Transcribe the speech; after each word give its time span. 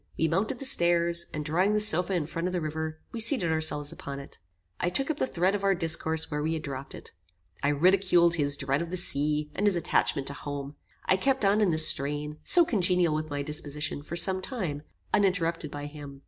We 0.17 0.27
mounted 0.27 0.57
the 0.57 0.65
stairs, 0.65 1.27
and 1.31 1.45
drawing 1.45 1.73
the 1.73 1.79
sofa 1.79 2.13
in 2.13 2.25
front 2.25 2.47
of 2.47 2.53
the 2.53 2.59
river, 2.59 2.99
we 3.11 3.19
seated 3.19 3.51
ourselves 3.51 3.91
upon 3.91 4.19
it. 4.19 4.39
I 4.79 4.89
took 4.89 5.11
up 5.11 5.17
the 5.17 5.27
thread 5.27 5.53
of 5.53 5.63
our 5.63 5.75
discourse 5.75 6.31
where 6.31 6.41
we 6.41 6.53
had 6.53 6.63
dropped 6.63 6.95
it. 6.95 7.11
I 7.61 7.67
ridiculed 7.67 8.33
his 8.33 8.57
dread 8.57 8.81
of 8.81 8.89
the 8.89 8.97
sea, 8.97 9.51
and 9.53 9.67
his 9.67 9.75
attachment 9.75 10.25
to 10.29 10.33
home. 10.33 10.75
I 11.05 11.17
kept 11.17 11.45
on 11.45 11.61
in 11.61 11.69
this 11.69 11.87
strain, 11.87 12.39
so 12.43 12.65
congenial 12.65 13.13
with 13.13 13.29
my 13.29 13.43
disposition, 13.43 14.01
for 14.01 14.15
some 14.15 14.41
time, 14.41 14.81
uninterrupted 15.13 15.69
by 15.69 15.85
him. 15.85 16.19